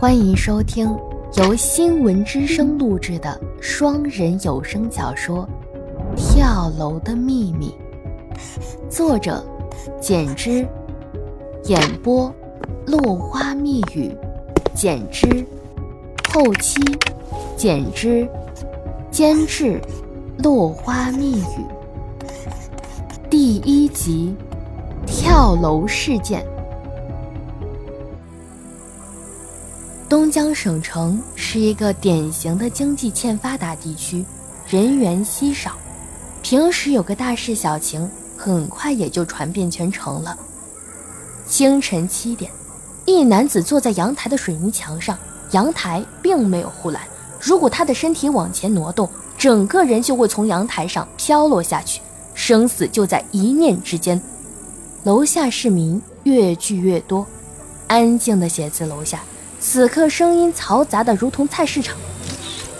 [0.00, 0.96] 欢迎收听
[1.38, 5.44] 由新闻之声录制的双人有声小说
[6.16, 7.74] 《跳楼的秘密》，
[8.88, 9.44] 作者：
[10.00, 10.64] 简之，
[11.64, 12.32] 演播：
[12.86, 14.16] 落花密语，
[14.72, 15.44] 简之，
[16.32, 16.80] 后期：
[17.56, 18.28] 简之，
[19.10, 19.80] 监制：
[20.44, 21.66] 落花密语。
[23.28, 24.32] 第一集：
[25.04, 26.46] 跳楼事件。
[30.08, 34.24] 东江省城是一个典型的经济欠发达地区，
[34.66, 35.72] 人员稀少。
[36.40, 40.34] 平时有个大事小情，很快也就传遍全城了。
[41.46, 42.50] 清晨七点，
[43.04, 45.18] 一男子坐在阳台的水泥墙上，
[45.50, 47.02] 阳台并没有护栏，
[47.38, 49.06] 如果他的身体往前挪动，
[49.36, 52.00] 整个人就会从阳台上飘落下去，
[52.32, 54.18] 生死就在一念之间。
[55.04, 57.26] 楼下市民越聚越多，
[57.88, 59.20] 安静的写字楼下。
[59.60, 61.96] 此刻声音嘈杂的如同菜市场，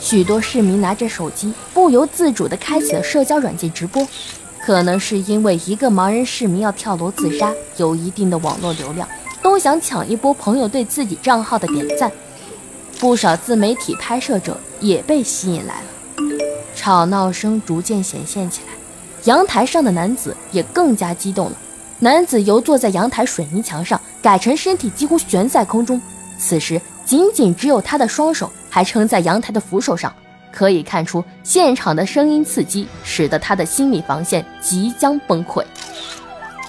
[0.00, 4.06] 许多市民拿着手机，不由自主地开启了社交软件直播。
[4.64, 9.08] 可能是因为一个盲人市民要跳楼自杀，有一定的网络流量，
[9.42, 12.10] 都想抢一波朋友对自己账号的点赞。
[13.00, 15.86] 不少自媒体拍摄者也被吸引来了，
[16.76, 18.72] 吵闹声逐渐显现起来。
[19.24, 21.56] 阳台上的男子也更加激动了，
[22.00, 26.00] 男子由坐在阳台水泥墙上，改成身体几乎悬在空中。
[26.38, 30.12] 此时，仅仅只有他的双手还撑在阳台的扶手上，
[30.52, 35.64] 可以看出现场的声音刺激使得他的心理防线即将崩溃。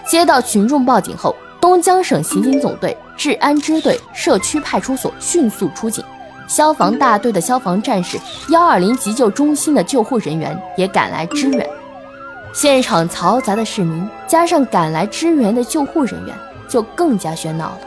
[0.05, 6.03] 接到群众报警后，东江省刑警总队治安支队、社区派出所迅速出警，
[6.47, 8.17] 消防大队的消防战士、
[8.49, 11.69] 幺二零急救中心的救护人员也赶来支援。
[12.51, 16.35] 现场嘈杂的市民加上赶来支援的救护人员，
[16.67, 17.79] 就更加喧闹了。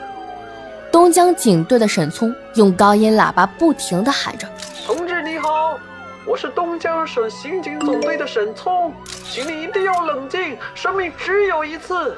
[1.03, 4.47] 东江警队的沈聪用高音喇叭不停地喊着
[4.87, 5.77] ：“同志你好，
[6.25, 8.93] 我是东江省刑警总队的沈聪，
[9.29, 12.17] 请你一定要冷静，生命只有一次，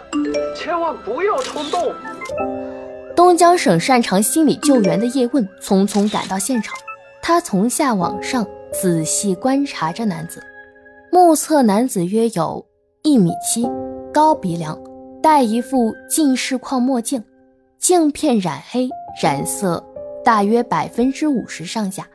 [0.55, 1.95] 千万不要冲动。”
[3.17, 6.77] 东江省擅长心理救援的叶问匆匆赶到现场，
[7.23, 10.43] 他从下往上仔细观察着男子，
[11.11, 12.63] 目测男子约有
[13.03, 13.67] 一米七，
[14.13, 14.79] 高鼻梁，
[15.23, 17.25] 戴一副近视框墨镜。
[17.85, 18.89] 镜片染黑，
[19.23, 19.85] 染色
[20.25, 22.09] 大约百分之五十上下。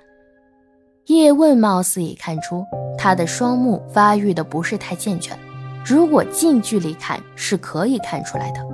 [1.05, 2.65] 叶问貌似已看出
[2.97, 5.37] 他的双目发育的不是太健全，
[5.85, 8.65] 如果近距离看是可以看出来的。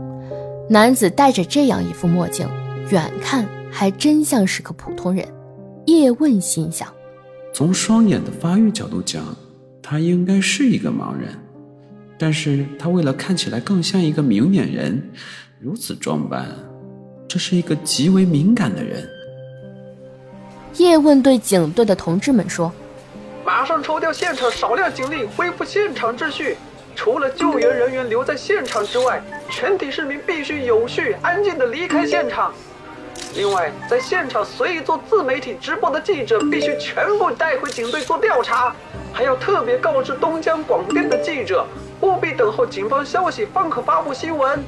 [0.69, 2.47] 男子戴着这样一副墨镜，
[2.89, 5.27] 远看还真像是个普通人。
[5.87, 6.87] 叶问心想：
[7.53, 9.35] 从双眼的发育角度讲，
[9.83, 11.27] 他应该是一个盲人，
[12.17, 15.11] 但是他为了看起来更像一个明眼人，
[15.59, 16.47] 如此装扮。
[17.27, 19.07] 这是一个极为敏感的人。
[20.77, 22.71] 叶问对警队的同志们说
[23.45, 26.57] ：“马上抽调现场少量警力，恢复现场秩序。
[26.95, 32.53] 除了救援人员留在现场之外，全体市民必须有序、安静地离开现场。
[33.35, 38.73] 另外，在现场随意做自媒体直播的记者必须全部带回警队做调查。
[39.11, 41.65] 还要特别告知东江广电的记者，
[42.01, 44.63] 务必等候警方消息方可发布新闻。”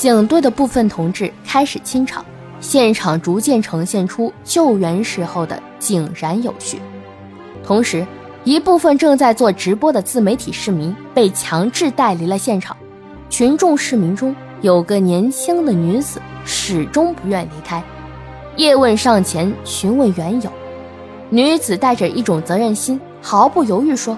[0.00, 2.24] 警队的部分同志开始清场，
[2.58, 6.80] 现场逐渐呈现出救援时候的井然有序。
[7.62, 8.06] 同时，
[8.42, 12.74] 一部分正在做直播的自媒体市民被强制带离了现场。
[13.28, 17.84] 群众市民中有个年轻的女子始终不愿离开。
[18.56, 20.50] 叶问上前询问缘由，
[21.28, 24.16] 女子带着一种责任心，毫不犹豫说：“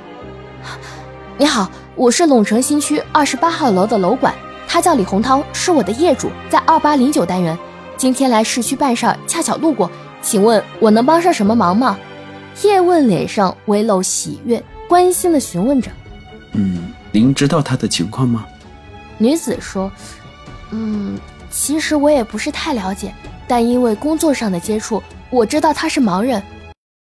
[1.37, 4.33] 你好，我是陇城新区二十八号楼的楼管。”
[4.73, 7.57] 他叫李洪涛，是我的业主，在二八零九单元。
[7.95, 9.91] 今天来市区办事儿，恰巧路过，
[10.23, 11.99] 请问我能帮上什么忙吗？
[12.63, 15.91] 叶问脸上微露喜悦，关心的询问着
[16.57, 18.47] ：“嗯，您知道他的情况吗？”
[19.19, 19.93] 女子说
[20.73, 21.19] ：“嗯，
[21.51, 23.13] 其实我也不是太了解，
[23.47, 26.43] 但因为工作上的接触，我知道他是盲人，